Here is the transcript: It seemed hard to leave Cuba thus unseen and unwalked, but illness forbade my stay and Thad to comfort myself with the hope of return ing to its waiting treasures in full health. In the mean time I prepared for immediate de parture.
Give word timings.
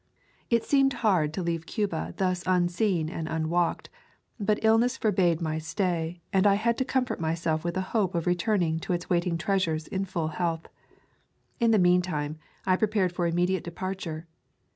It 0.49 0.63
seemed 0.63 0.93
hard 1.05 1.31
to 1.35 1.43
leave 1.43 1.67
Cuba 1.67 2.15
thus 2.17 2.43
unseen 2.47 3.07
and 3.07 3.27
unwalked, 3.27 3.91
but 4.39 4.57
illness 4.63 4.97
forbade 4.97 5.41
my 5.41 5.59
stay 5.59 6.23
and 6.33 6.43
Thad 6.43 6.75
to 6.79 6.83
comfort 6.85 7.19
myself 7.19 7.63
with 7.63 7.75
the 7.75 7.81
hope 7.93 8.15
of 8.15 8.25
return 8.25 8.63
ing 8.63 8.79
to 8.79 8.93
its 8.93 9.11
waiting 9.11 9.37
treasures 9.37 9.85
in 9.85 10.05
full 10.05 10.29
health. 10.29 10.65
In 11.59 11.69
the 11.69 11.77
mean 11.77 12.01
time 12.01 12.39
I 12.65 12.77
prepared 12.77 13.11
for 13.13 13.27
immediate 13.27 13.63
de 13.63 13.69
parture. 13.69 14.23